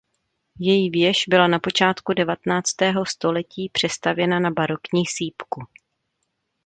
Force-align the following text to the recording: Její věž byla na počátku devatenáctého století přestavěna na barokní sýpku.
Její 0.59 0.89
věž 0.89 1.23
byla 1.27 1.47
na 1.47 1.59
počátku 1.59 2.13
devatenáctého 2.13 3.05
století 3.05 3.69
přestavěna 3.73 4.39
na 4.39 4.51
barokní 4.51 5.05
sýpku. 5.05 5.63